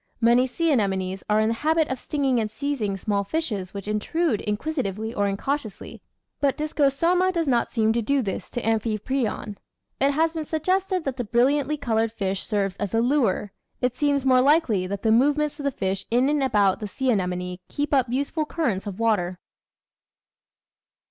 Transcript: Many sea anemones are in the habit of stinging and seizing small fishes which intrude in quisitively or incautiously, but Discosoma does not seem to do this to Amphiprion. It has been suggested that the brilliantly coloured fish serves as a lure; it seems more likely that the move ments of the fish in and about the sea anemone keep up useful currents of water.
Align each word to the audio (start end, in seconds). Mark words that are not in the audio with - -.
Many 0.19 0.47
sea 0.47 0.71
anemones 0.71 1.23
are 1.29 1.39
in 1.39 1.49
the 1.49 1.53
habit 1.61 1.87
of 1.89 1.99
stinging 1.99 2.39
and 2.39 2.49
seizing 2.49 2.97
small 2.97 3.23
fishes 3.23 3.71
which 3.71 3.87
intrude 3.87 4.41
in 4.41 4.57
quisitively 4.57 5.15
or 5.15 5.27
incautiously, 5.27 6.01
but 6.39 6.57
Discosoma 6.57 7.31
does 7.31 7.47
not 7.47 7.71
seem 7.71 7.93
to 7.93 8.01
do 8.01 8.23
this 8.23 8.49
to 8.49 8.61
Amphiprion. 8.63 9.57
It 9.99 10.13
has 10.13 10.33
been 10.33 10.45
suggested 10.45 11.03
that 11.03 11.17
the 11.17 11.23
brilliantly 11.23 11.77
coloured 11.77 12.11
fish 12.11 12.41
serves 12.47 12.77
as 12.77 12.95
a 12.95 12.99
lure; 12.99 13.51
it 13.79 13.93
seems 13.93 14.25
more 14.25 14.41
likely 14.41 14.87
that 14.87 15.03
the 15.03 15.11
move 15.11 15.37
ments 15.37 15.59
of 15.59 15.65
the 15.65 15.69
fish 15.71 16.07
in 16.09 16.29
and 16.29 16.41
about 16.41 16.79
the 16.79 16.87
sea 16.87 17.11
anemone 17.11 17.59
keep 17.69 17.93
up 17.93 18.09
useful 18.09 18.45
currents 18.47 18.87
of 18.87 18.99
water. 18.99 19.37